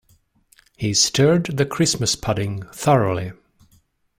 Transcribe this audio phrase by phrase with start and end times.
[0.77, 3.33] He stirred the Christmas pudding thoroughly.